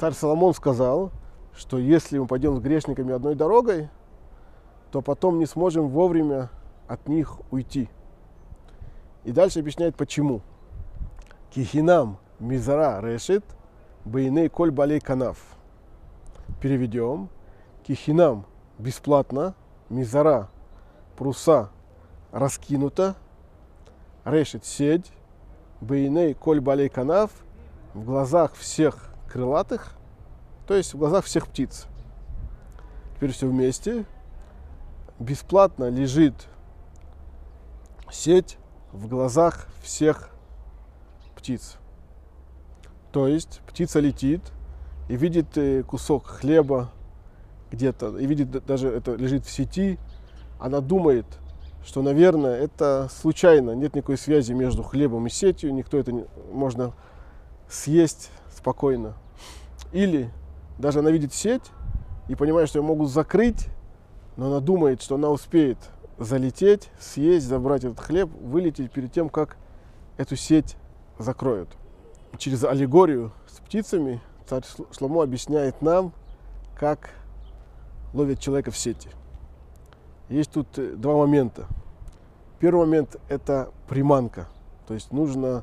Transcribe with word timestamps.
Царь 0.00 0.12
Соломон 0.12 0.54
сказал, 0.54 1.12
что 1.54 1.78
если 1.78 2.18
мы 2.18 2.26
пойдем 2.26 2.56
с 2.56 2.60
грешниками 2.60 3.12
одной 3.12 3.36
дорогой, 3.36 3.88
то 4.90 5.02
потом 5.02 5.38
не 5.38 5.46
сможем 5.46 5.88
вовремя 5.88 6.50
от 6.88 7.08
них 7.08 7.38
уйти. 7.52 7.88
И 9.22 9.30
дальше 9.30 9.60
объясняет 9.60 9.94
почему. 9.96 10.42
Кихинам 11.50 12.18
мизара 12.40 13.00
решит 13.00 13.44
бейней 14.04 14.48
коль 14.48 14.72
балей 14.72 15.00
канав. 15.00 15.38
Переведем. 16.60 17.28
Кихинам 17.84 18.46
бесплатно, 18.78 19.54
мизара 19.88 20.48
пруса 21.16 21.70
раскинута, 22.32 23.14
решит 24.24 24.64
сеть, 24.64 25.12
бейней 25.80 26.34
коль 26.34 26.60
балей 26.60 26.88
канав 26.88 27.30
в 27.94 28.04
глазах 28.04 28.54
всех 28.54 29.13
крылатых, 29.34 29.94
то 30.68 30.74
есть 30.74 30.94
в 30.94 30.98
глазах 30.98 31.24
всех 31.24 31.48
птиц. 31.48 31.86
Теперь 33.16 33.32
все 33.32 33.48
вместе. 33.48 34.04
Бесплатно 35.18 35.90
лежит 35.90 36.34
сеть 38.12 38.58
в 38.92 39.08
глазах 39.08 39.66
всех 39.82 40.30
птиц. 41.34 41.78
То 43.10 43.26
есть 43.26 43.60
птица 43.66 43.98
летит 43.98 44.40
и 45.08 45.16
видит 45.16 45.58
э, 45.58 45.82
кусок 45.82 46.26
хлеба 46.26 46.92
где-то, 47.72 48.16
и 48.16 48.26
видит 48.26 48.64
даже 48.64 48.86
это 48.88 49.16
лежит 49.16 49.44
в 49.46 49.50
сети, 49.50 49.98
она 50.60 50.80
думает, 50.80 51.26
что, 51.84 52.02
наверное, 52.02 52.54
это 52.54 53.08
случайно, 53.10 53.72
нет 53.72 53.96
никакой 53.96 54.16
связи 54.16 54.52
между 54.52 54.84
хлебом 54.84 55.26
и 55.26 55.30
сетью, 55.30 55.74
никто 55.74 55.98
это 55.98 56.12
не, 56.12 56.24
можно 56.52 56.92
съесть 57.68 58.30
спокойно. 58.54 59.16
Или 59.94 60.28
даже 60.76 60.98
она 60.98 61.12
видит 61.12 61.32
сеть 61.32 61.70
и 62.26 62.34
понимает, 62.34 62.68
что 62.68 62.80
ее 62.80 62.84
могут 62.84 63.10
закрыть, 63.10 63.68
но 64.36 64.48
она 64.48 64.58
думает, 64.58 65.00
что 65.00 65.14
она 65.14 65.30
успеет 65.30 65.78
залететь, 66.18 66.90
съесть, 66.98 67.46
забрать 67.46 67.84
этот 67.84 68.00
хлеб, 68.00 68.28
вылететь 68.40 68.90
перед 68.90 69.12
тем, 69.12 69.28
как 69.28 69.56
эту 70.16 70.34
сеть 70.34 70.76
закроют. 71.16 71.68
Через 72.38 72.64
аллегорию 72.64 73.32
с 73.46 73.60
птицами 73.60 74.20
царь 74.48 74.64
Шломо 74.90 75.22
объясняет 75.22 75.80
нам, 75.80 76.12
как 76.76 77.10
ловят 78.12 78.40
человека 78.40 78.72
в 78.72 78.76
сети. 78.76 79.10
Есть 80.28 80.50
тут 80.50 80.76
э, 80.76 80.96
два 80.96 81.16
момента. 81.16 81.68
Первый 82.58 82.86
момент– 82.86 83.16
это 83.28 83.70
приманка. 83.88 84.48
То 84.88 84.94
есть 84.94 85.12
нужно 85.12 85.62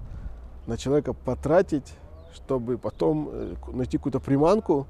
на 0.68 0.78
человека 0.78 1.12
потратить 1.12 1.96
чтобы 2.34 2.78
потом 2.78 3.30
э, 3.32 3.56
найти 3.74 3.98
какую-то 3.98 4.20
приманку, 4.20 4.88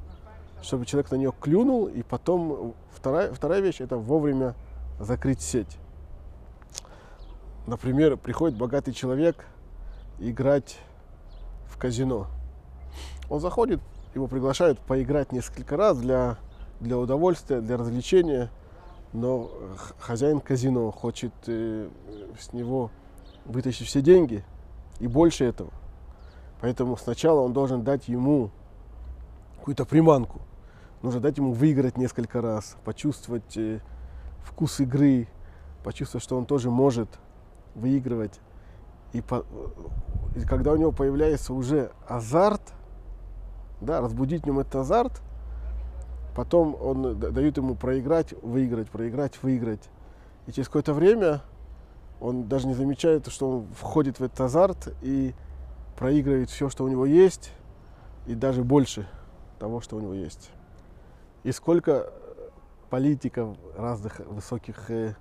чтобы 0.61 0.86
человек 0.86 1.11
на 1.11 1.16
нее 1.16 1.34
клюнул, 1.39 1.88
и 1.88 2.03
потом 2.03 2.75
вторая, 2.92 3.34
вторая 3.34 3.61
вещь– 3.61 3.78
это 3.81 3.97
вовремя 3.97 4.56
закрыть 5.00 5.42
сеть. 5.42 5.78
Например, 7.67 8.17
приходит 8.17 8.58
богатый 8.58 8.92
человек 8.94 9.45
играть 10.19 10.78
в 11.67 11.78
казино. 11.78 12.28
Он 13.30 13.39
заходит, 13.39 13.80
его 14.14 14.28
приглашают 14.28 14.80
поиграть 14.80 15.31
несколько 15.31 15.78
раз 15.78 15.97
для, 15.97 16.38
для 16.80 16.97
удовольствия, 16.97 17.62
для 17.62 17.78
развлечения, 17.78 18.50
но 19.14 19.52
хозяин 20.00 20.39
казино 20.39 20.92
хочет 20.92 21.34
э, 21.47 21.89
с 22.39 22.53
него 22.53 22.92
вытащить 23.45 23.88
все 23.88 24.02
деньги 24.02 24.44
и 25.00 25.08
больше 25.08 25.45
этого. 25.45 25.72
Поэтому 26.61 26.95
сначала 26.95 27.41
он 27.41 27.53
должен 27.53 27.83
дать 27.83 28.07
ему 28.07 28.51
какую-то 29.57 29.85
приманку. 29.85 30.41
Нужно 31.01 31.19
дать 31.19 31.38
ему 31.38 31.53
выиграть 31.53 31.97
несколько 31.97 32.41
раз, 32.41 32.77
почувствовать 32.85 33.57
э, 33.57 33.79
вкус 34.44 34.79
игры, 34.79 35.27
почувствовать, 35.83 36.23
что 36.23 36.38
он 36.38 36.45
тоже 36.45 36.69
может 36.69 37.09
выигрывать. 37.73 38.39
И, 39.13 39.21
по, 39.21 39.45
и 40.35 40.41
когда 40.41 40.71
у 40.73 40.77
него 40.77 40.91
появляется 40.91 41.53
уже 41.53 41.91
азарт, 42.07 42.61
да, 43.81 44.00
разбудить 44.00 44.44
в 44.44 44.45
нем 44.45 44.59
этот 44.59 44.75
азарт, 44.75 45.21
потом 46.35 46.77
он 46.79 47.19
дают 47.19 47.57
ему 47.57 47.73
проиграть, 47.73 48.33
выиграть, 48.44 48.89
проиграть, 48.89 49.41
выиграть. 49.41 49.89
И 50.45 50.51
через 50.51 50.67
какое-то 50.67 50.94
время 50.94 51.41
он 52.19 52.47
даже 52.47 52.67
не 52.67 52.75
замечает, 52.75 53.27
что 53.27 53.50
он 53.50 53.67
входит 53.75 54.19
в 54.19 54.23
этот 54.23 54.39
азарт 54.41 54.94
и 55.01 55.33
проигрывает 55.97 56.50
все, 56.50 56.69
что 56.69 56.84
у 56.84 56.88
него 56.88 57.06
есть, 57.06 57.52
и 58.25 58.35
даже 58.35 58.63
больше 58.63 59.07
того, 59.59 59.81
что 59.81 59.97
у 59.97 60.00
него 60.00 60.13
есть. 60.13 60.52
И 61.44 61.52
сколько 61.52 62.12
политиков, 62.90 63.57
разных 63.75 64.19
высоких 64.19 64.91
э, 64.91 65.16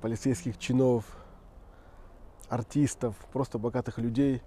полицейских 0.00 0.58
чинов, 0.58 1.04
артистов, 2.48 3.14
просто 3.32 3.58
богатых 3.58 3.98
людей, 3.98 4.42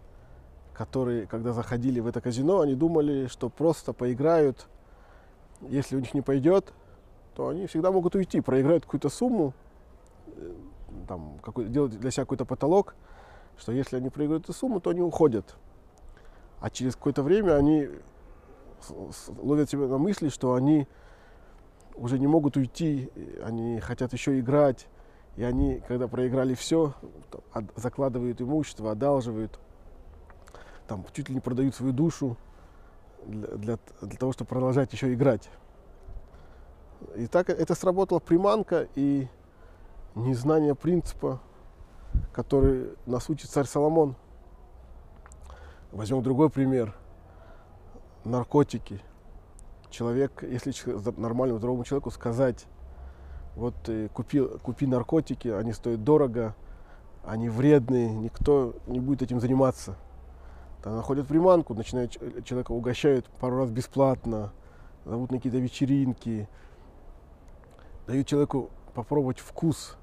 которые, 0.74 1.26
когда 1.26 1.54
заходили 1.54 2.00
в 2.00 2.08
это 2.08 2.22
казино, 2.22 2.62
они 2.62 2.76
думали, 2.76 3.28
что 3.28 3.50
просто 3.50 3.94
поиграют. 3.94 4.68
Если 5.62 5.96
у 5.96 6.00
них 6.00 6.14
не 6.14 6.22
пойдет, 6.22 6.74
то 7.36 7.50
они 7.50 7.68
всегда 7.68 7.92
могут 7.92 8.16
уйти, 8.16 8.42
проиграют 8.42 8.86
какую-то 8.86 9.10
сумму, 9.10 9.54
э, 10.28 10.54
там, 11.08 11.40
какой, 11.42 11.66
делать 11.66 12.00
для 12.00 12.12
себя 12.12 12.24
какой-то 12.24 12.46
потолок, 12.46 12.96
что 13.58 13.72
если 13.72 13.98
они 13.98 14.10
проиграют 14.10 14.44
эту 14.44 14.54
сумму, 14.54 14.80
то 14.80 14.90
они 14.90 15.02
уходят. 15.02 15.56
А 16.60 16.70
через 16.70 16.96
какое-то 16.96 17.24
время 17.24 17.56
они 17.56 17.90
ловят 19.38 19.70
себя 19.70 19.88
на 19.88 19.98
мысли, 19.98 20.30
что 20.30 20.54
они 20.54 20.88
уже 21.96 22.20
не 22.20 22.28
могут 22.28 22.58
уйти, 22.58 23.10
они 23.44 23.80
хотят 23.80 24.14
еще 24.14 24.40
играть. 24.40 24.88
И 25.38 25.44
они, 25.44 25.82
когда 25.88 26.08
проиграли 26.08 26.54
все, 26.54 26.94
закладывают 27.76 28.42
имущество, 28.42 28.92
одалживают, 28.92 29.60
там 30.88 31.06
чуть 31.14 31.28
ли 31.30 31.36
не 31.36 31.42
продают 31.42 31.76
свою 31.76 31.92
душу 31.92 32.38
для, 33.26 33.48
для, 33.50 33.80
для 34.02 34.18
того, 34.18 34.32
чтобы 34.32 34.48
продолжать 34.48 34.94
еще 34.94 35.14
играть. 35.14 35.50
И 37.16 37.28
так 37.28 37.50
это 37.50 37.76
сработала 37.76 38.20
приманка 38.20 38.88
и 38.96 39.28
незнание 40.16 40.74
принципа, 40.74 41.42
который 42.34 42.90
нас 43.06 43.30
учит 43.30 43.50
царь 43.50 43.66
Соломон– 43.66 44.16
Возьмем 45.96 46.22
другой 46.22 46.50
пример. 46.50 46.94
Наркотики. 48.26 49.00
Человек, 49.90 50.44
если 50.44 50.74
нормальному 51.18 51.58
здоровому 51.58 51.86
человеку 51.86 52.12
сказать, 52.12 52.66
вот 53.56 53.76
э, 53.88 54.10
купи, 54.14 54.42
купи 54.62 54.88
наркотики, 54.88 55.48
они 55.48 55.72
стоят 55.72 56.04
дорого, 56.04 56.54
они 57.24 57.48
вредные, 57.48 58.14
никто 58.14 58.74
не 58.88 59.00
будет 59.00 59.22
этим 59.22 59.40
заниматься. 59.40 59.96
Там 60.84 60.98
находят 60.98 61.28
приманку, 61.28 61.74
начинают 61.74 62.12
человека 62.44 62.74
угощают 62.74 63.26
пару 63.40 63.60
раз 63.60 63.70
бесплатно, 63.70 64.52
зовут 65.06 65.32
на 65.32 65.38
какие-то 65.38 65.60
вечеринки, 65.60 66.50
дают 68.06 68.28
человеку 68.28 68.70
попробовать 68.94 69.40
вкус 69.40 69.96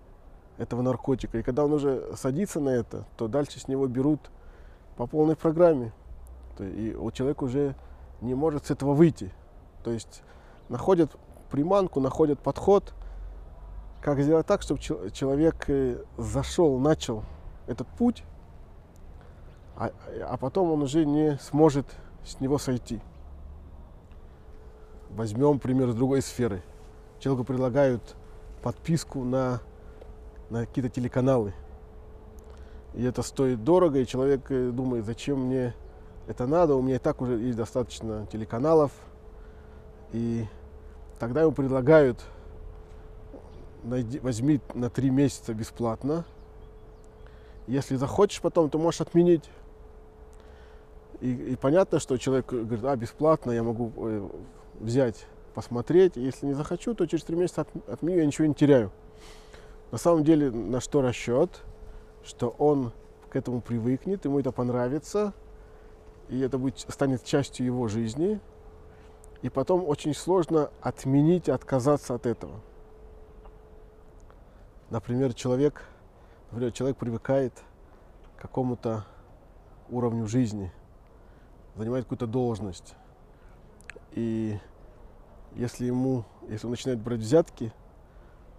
этого 0.59 0.83
наркотика. 0.83 1.39
И 1.39 1.43
когда 1.43 1.65
он 1.65 1.73
уже 1.73 2.15
садится 2.17 2.61
на 2.61 2.71
это, 2.71 3.07
то 3.17 3.29
дальше 3.29 3.61
с 3.61 3.69
него 3.69 3.87
берут 3.87 4.21
по 4.97 5.07
полной 5.07 5.37
программе. 5.37 5.93
И 6.59 6.97
у 6.99 7.11
человека 7.11 7.45
уже 7.45 7.75
не 8.21 8.35
может 8.35 8.67
с 8.67 8.71
этого 8.71 8.95
выйти. 8.95 9.33
То 9.83 9.91
есть 9.91 10.23
находят 10.69 11.11
приманку, 11.51 12.01
находят 12.01 12.39
подход, 12.39 12.95
как 14.01 14.21
сделать 14.21 14.47
так, 14.47 14.63
чтобы 14.63 14.81
человек 14.81 15.65
э, 15.69 16.03
зашел, 16.17 16.79
начал 16.79 17.25
этот 17.67 17.87
путь, 17.87 18.25
а, 19.77 19.91
а 20.29 20.37
потом 20.37 20.73
он 20.73 20.83
уже 20.83 21.05
не 21.05 21.39
сможет 21.39 21.87
с 22.25 22.41
него 22.41 22.59
сойти. 22.59 23.01
Возьмем 25.11 25.59
пример 25.59 25.91
с 25.91 25.95
другой 25.95 26.23
сферы. 26.23 26.63
Человеку 27.21 27.45
предлагают 27.45 28.17
подписку 28.63 29.23
на, 29.23 29.61
на 30.53 30.67
какие-то 30.67 30.91
телеканалы. 30.91 31.55
И 32.95 33.03
это 33.03 33.23
стоит 33.23 33.65
дорого, 33.65 33.99
и 33.99 34.07
человек 34.07 34.51
э, 34.51 34.71
думает, 34.71 35.07
зачем 35.07 35.47
мне 35.47 35.75
это 36.29 36.47
надо, 36.47 36.75
у 36.75 36.83
меня 36.83 36.97
и 36.97 36.99
так 36.99 37.23
уже 37.23 37.39
есть 37.39 37.57
достаточно 37.57 38.27
телеканалов. 38.31 38.93
И 40.13 40.45
тогда 41.19 41.41
ему 41.41 41.53
предлагают, 41.53 42.23
найди, 43.83 44.19
возьми 44.19 44.61
на 44.75 44.91
три 44.91 45.09
месяца 45.09 45.55
бесплатно. 45.55 46.27
Если 47.67 47.97
захочешь 47.97 48.43
потом, 48.43 48.69
то 48.69 48.79
можешь 48.79 49.01
отменить. 49.01 49.49
И, 51.23 51.33
и 51.33 51.57
понятно, 51.57 51.99
что 51.99 52.19
человек 52.19 52.53
говорит, 52.53 52.85
а, 52.85 52.95
бесплатно, 52.95 53.53
я 53.53 53.63
могу 53.63 53.91
э, 53.97 54.29
взять, 54.81 55.25
посмотреть. 55.55 56.17
Если 56.17 56.45
не 56.45 56.53
захочу, 56.53 56.95
то 56.95 57.07
через 57.07 57.25
три 57.25 57.37
месяца 57.37 57.63
от, 57.63 57.69
отменю, 57.89 58.19
я 58.19 58.27
ничего 58.27 58.47
не 58.47 58.55
теряю. 58.55 58.91
На 59.93 59.99
самом 59.99 60.25
деле, 60.25 60.51
на 60.51 60.81
что 60.81 61.03
расчет? 61.03 61.63
Что 62.25 62.49
он 62.59 62.93
к 63.29 63.37
этому 63.37 63.61
привыкнет, 63.61 64.25
ему 64.25 64.41
это 64.41 64.51
понравится, 64.51 65.35
и 66.29 66.41
это 66.41 66.59
будет, 66.59 66.79
станет 66.79 67.23
частью 67.25 67.67
его 67.67 67.87
жизни. 67.87 68.41
и 69.43 69.49
потом 69.49 69.85
очень 69.85 70.15
сложно 70.15 70.71
отменить, 70.81 71.49
отказаться 71.49 72.15
от 72.15 72.27
этого. 72.27 72.61
Например, 74.89 75.35
человек, 75.35 75.83
например, 76.51 76.73
человек 76.73 76.97
привыкает 76.97 77.53
к 78.37 78.43
какому-то 78.43 79.05
уровню 79.91 80.27
жизни, 80.27 80.73
занимает 81.75 82.05
какую-то 82.05 82.27
должность. 82.27 82.95
И 84.13 84.59
если 85.55 85.87
ему, 85.87 86.25
если 86.49 86.67
он 86.67 86.71
начинает 86.71 87.01
брать 87.01 87.21
взятки, 87.21 87.73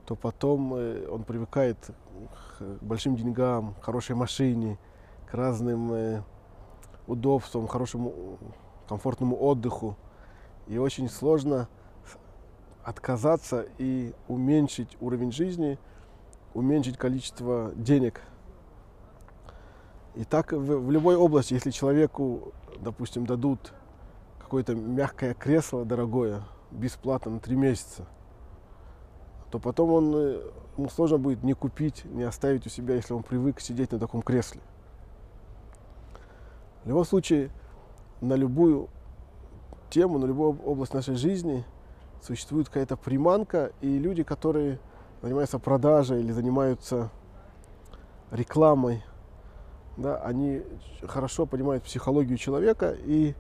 то 0.05 0.15
потом 0.15 0.73
э, 0.75 1.07
он 1.07 1.23
привыкает 1.23 1.77
к 1.87 2.63
большим 2.81 3.15
деньгам, 3.15 3.75
к 3.75 3.83
хорошей 3.85 4.15
машине, 4.15 4.77
к 5.25 5.33
разным 5.33 5.93
э, 5.93 6.23
удобствам, 7.07 7.67
хорошему 7.67 8.37
комфортному 8.87 9.41
отдыху. 9.41 9.95
И 10.67 10.77
очень 10.77 11.09
сложно 11.09 11.67
отказаться 12.83 13.65
и 13.77 14.13
уменьшить 14.27 14.97
уровень 14.99 15.31
жизни, 15.31 15.79
уменьшить 16.53 16.97
количество 16.97 17.71
денег. 17.75 18.21
И 20.15 20.25
так 20.25 20.51
в, 20.51 20.57
в 20.57 20.91
любой 20.91 21.15
области, 21.15 21.53
если 21.53 21.71
человеку, 21.71 22.53
допустим, 22.79 23.25
дадут 23.25 23.73
какое-то 24.39 24.75
мягкое 24.75 25.33
кресло 25.33 25.85
дорогое, 25.85 26.43
бесплатно 26.71 27.31
на 27.31 27.39
три 27.39 27.55
месяца, 27.55 28.05
то 29.53 29.59
потом 29.59 29.91
он, 29.91 30.15
э, 30.15 30.41
ему 30.77 30.89
сложно 30.89 31.19
будет 31.19 31.43
не 31.43 31.53
купить, 31.53 32.05
не 32.05 32.23
оставить 32.23 32.65
у 32.65 32.71
себя, 32.71 32.95
если 32.95 33.13
он 33.13 33.21
привык 33.21 33.59
сидеть 33.59 33.91
на 33.91 33.99
таком 33.99 34.23
кресле. 34.23 34.61
В 36.83 36.87
любом 36.87 37.05
случае, 37.05 37.51
на 38.19 38.33
любую 38.33 38.89
тему, 39.91 40.17
на 40.17 40.25
любую 40.25 40.59
область 40.65 40.95
нашей 40.95 41.13
жизни 41.13 41.63
существует 42.19 42.67
какая-то 42.67 42.97
приманка, 42.97 43.73
и 43.79 43.99
люди, 43.99 44.23
которые 44.23 44.79
занимаются 45.21 45.59
продажей 45.59 46.21
или 46.21 46.31
занимаются 46.31 47.11
рекламой, 48.31 49.03
да, 49.97 50.17
они 50.17 50.63
хорошо 51.03 51.45
понимают 51.45 51.83
психологию 51.83 52.39
человека 52.39 52.95
и 53.05 53.35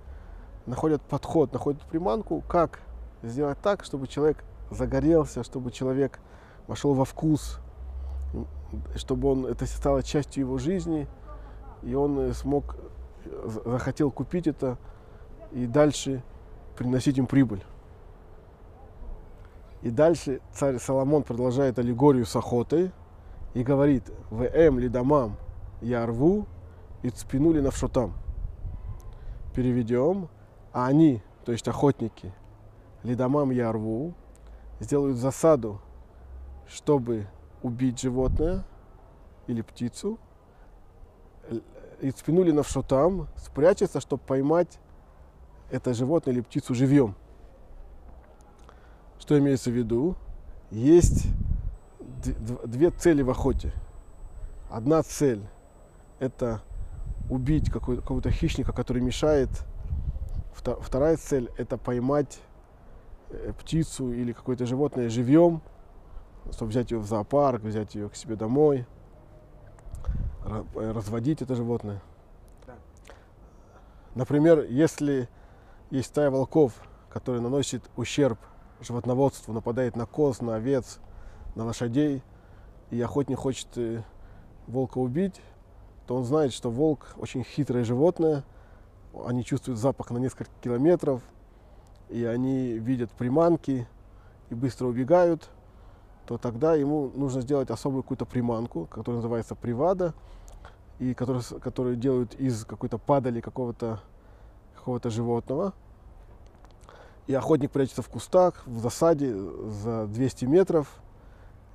находят 0.67 1.01
подход, 1.01 1.51
находят 1.53 1.81
приманку, 1.81 2.43
как 2.47 2.81
сделать 3.23 3.57
так, 3.63 3.83
чтобы 3.83 4.05
человек 4.05 4.45
загорелся, 4.69 5.43
чтобы 5.43 5.71
человек 5.71 6.19
вошел 6.67 6.93
во 6.93 7.05
вкус, 7.05 7.59
чтобы 8.95 9.31
он 9.31 9.45
это 9.45 9.65
стало 9.65 10.03
частью 10.03 10.41
его 10.41 10.57
жизни, 10.57 11.07
и 11.83 11.93
он 11.93 12.33
смог, 12.33 12.75
захотел 13.65 14.11
купить 14.11 14.47
это 14.47 14.77
и 15.51 15.65
дальше 15.65 16.23
приносить 16.75 17.17
им 17.17 17.27
прибыль. 17.27 17.63
И 19.81 19.89
дальше 19.89 20.39
царь 20.53 20.79
Соломон 20.79 21.23
продолжает 21.23 21.77
аллегорию 21.77 22.25
с 22.25 22.35
охотой 22.35 22.91
и 23.53 23.63
говорит, 23.63 24.09
в 24.31 24.43
эм 24.43 24.79
лидамам 24.79 25.35
я 25.81 26.05
рву 26.05 26.45
и 27.01 27.09
цпинули 27.09 27.59
навшотам. 27.59 28.13
Переведем, 29.53 30.29
а 30.71 30.87
они, 30.87 31.21
то 31.45 31.51
есть 31.51 31.67
охотники, 31.67 32.33
лидамам 33.03 33.51
я 33.51 33.71
рву, 33.71 34.13
сделают 34.83 35.17
засаду, 35.17 35.81
чтобы 36.67 37.27
убить 37.61 37.99
животное 38.01 38.63
или 39.47 39.61
птицу, 39.61 40.19
и 42.01 42.11
цпинули 42.11 42.51
навшотам, 42.51 43.27
спрячется, 43.37 44.01
чтобы 44.01 44.21
поймать 44.23 44.79
это 45.71 45.93
животное 45.93 46.33
или 46.33 46.41
птицу 46.41 46.75
живьем. 46.75 47.15
Что 49.19 49.39
имеется 49.39 49.69
в 49.69 49.73
виду? 49.73 50.15
Есть 50.69 51.27
две 52.65 52.89
цели 52.91 53.21
в 53.21 53.29
охоте. 53.29 53.73
Одна 54.69 55.01
цель– 55.03 55.41
это 56.19 56.61
убить 57.29 57.69
какого-то 57.71 58.31
хищника, 58.31 58.73
который 58.73 59.01
мешает. 59.01 59.49
Вторая 60.53 61.15
цель– 61.17 61.49
это 61.57 61.77
поймать 61.77 62.39
птицу 63.59 64.11
или 64.11 64.31
какое-то 64.31 64.65
животное 64.65 65.09
живьем, 65.09 65.61
чтобы 66.51 66.71
взять 66.71 66.91
ее 66.91 66.99
в 66.99 67.05
зоопарк, 67.05 67.61
взять 67.61 67.95
ее 67.95 68.09
к 68.09 68.15
себе 68.15 68.35
домой, 68.35 68.85
разводить 70.75 71.41
это 71.41 71.55
животное. 71.55 72.01
Например, 74.15 74.63
если 74.63 75.29
есть 75.89 76.09
стая 76.09 76.29
волков, 76.29 76.73
которая 77.09 77.41
наносит 77.41 77.83
ущерб 77.95 78.39
животноводству, 78.81 79.53
нападает 79.53 79.95
на 79.95 80.05
коз, 80.05 80.41
на 80.41 80.55
овец, 80.55 80.99
на 81.55 81.65
лошадей, 81.65 82.21
и 82.91 83.01
охотник 83.01 83.39
хочет 83.39 83.67
э, 83.77 84.03
волка 84.67 84.97
убить, 84.99 85.41
то 86.05 86.15
он 86.15 86.25
знает, 86.25 86.53
что 86.53 86.69
волк 86.69 87.15
очень 87.17 87.43
хитрое 87.43 87.83
животное, 87.83 88.43
они 89.25 89.43
чувствуют 89.43 89.79
запах 89.79 90.11
на 90.11 90.17
несколько 90.17 90.51
километров, 90.61 91.21
и 92.09 92.23
они 92.25 92.73
видят 92.73 93.11
приманки 93.11 93.87
и 94.49 94.55
быстро 94.55 94.87
убегают, 94.87 95.49
то 96.25 96.37
тогда 96.37 96.75
ему 96.75 97.11
нужно 97.15 97.41
сделать 97.41 97.69
особую 97.69 98.03
какую-то 98.03 98.25
приманку, 98.25 98.85
которая 98.85 99.17
называется 99.17 99.55
привада, 99.55 100.13
и 100.99 101.13
которую, 101.13 101.43
которую 101.61 101.95
делают 101.95 102.35
из 102.35 102.65
какой-то 102.65 102.97
падали 102.97 103.41
какого-то 103.41 103.99
какого-то 104.75 105.09
животного. 105.09 105.73
И 107.27 107.33
охотник 107.33 107.71
прячется 107.71 108.01
в 108.01 108.09
кустах, 108.09 108.63
в 108.65 108.79
засаде 108.79 109.33
за 109.33 110.07
200 110.07 110.45
метров. 110.45 111.01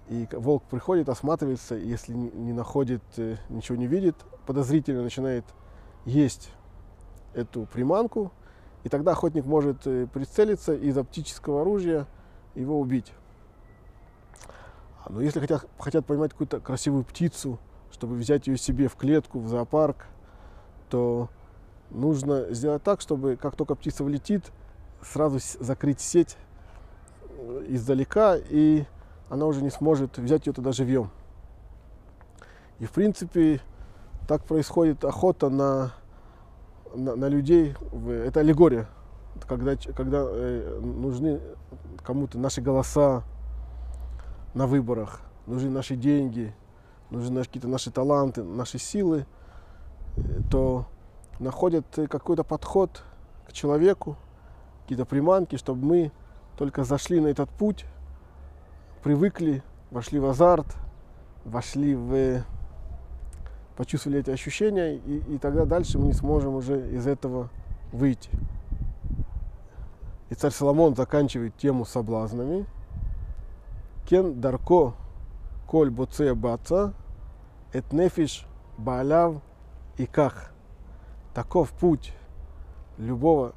И 0.08 0.28
волк 0.32 0.62
приходит, 0.64 1.08
осматривается, 1.08 1.74
если 1.74 2.12
не 2.12 2.52
находит, 2.52 3.02
э, 3.16 3.36
ничего 3.48 3.76
не 3.76 3.86
видит, 3.86 4.14
подозрительно 4.46 5.02
начинает 5.02 5.44
есть 6.04 6.50
эту 7.34 7.66
приманку. 7.66 8.30
И 8.88 8.90
тогда 8.90 9.12
охотник 9.12 9.44
может 9.44 9.86
э, 9.86 10.06
прицелиться 10.06 10.72
из 10.72 10.96
оптического 10.96 11.60
оружия 11.60 12.06
его 12.54 12.80
убить. 12.80 13.12
Но 15.10 15.20
если 15.20 15.40
хотят, 15.40 15.66
хотят 15.78 16.06
поймать 16.06 16.30
какую-то 16.30 16.58
красивую 16.60 17.04
птицу, 17.04 17.58
чтобы 17.92 18.14
взять 18.14 18.46
ее 18.46 18.56
себе 18.56 18.88
в 18.88 18.96
клетку, 18.96 19.40
в 19.40 19.48
зоопарк, 19.48 20.06
то 20.88 21.28
нужно 21.90 22.46
сделать 22.54 22.82
так, 22.82 23.02
чтобы 23.02 23.36
как 23.36 23.56
только 23.56 23.74
птица 23.74 24.04
влетит, 24.04 24.52
сразу 25.02 25.38
закрыть 25.60 26.00
сеть 26.00 26.38
э, 27.36 27.66
издалека, 27.68 28.38
и 28.38 28.86
она 29.28 29.44
уже 29.44 29.60
не 29.60 29.70
сможет 29.70 30.16
взять 30.16 30.46
ее 30.46 30.54
туда 30.54 30.72
живьем. 30.72 31.10
И 32.78 32.86
в 32.86 32.92
принципе 32.92 33.60
так 34.26 34.44
происходит 34.44 35.04
охота 35.04 35.50
на, 35.50 35.92
на, 36.94 37.16
на 37.16 37.28
людей. 37.28 37.74
Это 38.08 38.40
аллегория, 38.40 38.88
когда, 39.46 39.76
когда 39.94 40.24
э, 40.28 40.80
нужны 40.80 41.40
кому-то 42.04 42.38
наши 42.38 42.60
голоса 42.60 43.22
на 44.54 44.66
выборах, 44.66 45.20
нужны 45.46 45.70
наши 45.70 45.96
деньги, 45.96 46.54
нужны 47.10 47.42
какие-то 47.42 47.68
наши 47.68 47.90
таланты, 47.90 48.42
наши 48.42 48.78
силы, 48.78 49.26
э, 50.16 50.20
то 50.50 50.86
находят 51.38 51.86
какой-то 52.08 52.44
подход 52.44 53.02
к 53.46 53.52
человеку, 53.52 54.16
какие-то 54.82 55.04
приманки, 55.04 55.56
чтобы 55.56 55.84
мы 55.84 56.12
только 56.56 56.84
зашли 56.84 57.20
на 57.20 57.28
этот 57.28 57.48
путь, 57.50 57.84
привыкли, 59.02 59.62
вошли 59.90 60.18
в 60.18 60.26
азарт, 60.26 60.66
вошли 61.44 61.94
в 61.94 62.42
почувствовали 63.78 64.18
эти 64.18 64.30
ощущения, 64.30 64.96
и, 64.96 65.18
и 65.34 65.38
тогда 65.38 65.64
дальше 65.64 66.00
мы 66.00 66.06
не 66.06 66.12
сможем 66.12 66.56
уже 66.56 66.90
из 66.90 67.06
этого 67.06 67.48
выйти. 67.92 68.28
И 70.30 70.34
царь 70.34 70.50
Соломон 70.50 70.96
заканчивает 70.96 71.56
тему 71.56 71.84
соблазнами. 71.84 72.66
Кен 74.08 74.40
дарко 74.40 74.94
коль 75.68 75.90
боце 75.90 76.34
баца, 76.34 76.92
эт 77.72 77.92
нефиш 77.92 78.48
бааляв 78.78 79.36
и 79.96 80.06
ках. 80.06 80.50
Таков 81.32 81.70
путь 81.70 82.12
любого 82.96 83.54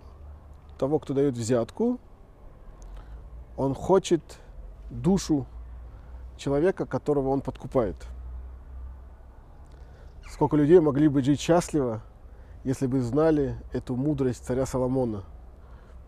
того, 0.78 1.00
кто 1.00 1.16
дает 1.16 1.34
взятку, 1.34 1.98
он 3.58 3.74
хочет 3.74 4.22
душу 4.92 5.48
человека, 6.38 6.86
которого 6.86 7.30
он 7.30 7.42
подкупает. 7.42 7.96
Сколько 10.30 10.56
людей 10.56 10.80
могли 10.80 11.08
бы 11.08 11.22
жить 11.22 11.40
счастливо, 11.40 12.02
если 12.64 12.88
бы 12.88 13.02
знали 13.02 13.56
эту 13.74 13.96
мудрость 13.96 14.46
царя 14.46 14.66
Соломона. 14.66 15.24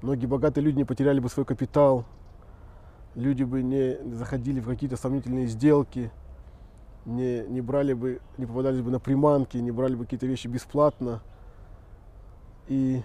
Многие 0.01 0.25
богатые 0.25 0.63
люди 0.63 0.77
не 0.77 0.85
потеряли 0.85 1.19
бы 1.19 1.29
свой 1.29 1.45
капитал, 1.45 2.05
люди 3.15 3.43
бы 3.43 3.61
не 3.63 3.97
заходили 4.13 4.59
в 4.59 4.67
какие-то 4.67 4.97
сомнительные 4.97 5.47
сделки, 5.47 6.11
не, 7.05 7.45
не 7.47 7.61
брали 7.61 7.93
бы, 7.93 8.21
не 8.37 8.45
попадались 8.45 8.81
бы 8.81 8.91
на 8.91 8.99
приманки, 8.99 9.57
не 9.57 9.71
брали 9.71 9.95
бы 9.95 10.03
какие-то 10.03 10.25
вещи 10.25 10.47
бесплатно. 10.47 11.21
И 12.67 13.03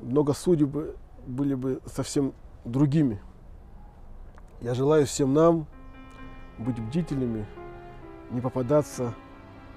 много 0.00 0.32
судеб 0.32 0.96
были 1.26 1.54
бы 1.54 1.80
совсем 1.86 2.32
другими. 2.64 3.20
Я 4.60 4.74
желаю 4.74 5.06
всем 5.06 5.34
нам 5.34 5.66
быть 6.58 6.80
бдительными, 6.80 7.46
не 8.30 8.40
попадаться 8.40 9.14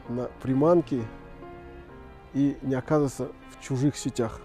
на 0.10 0.30
приманки 0.42 1.04
и 2.34 2.58
не 2.62 2.76
оказываться 2.76 3.30
в 3.52 3.64
чужих 3.64 3.96
сетях. 3.96 4.42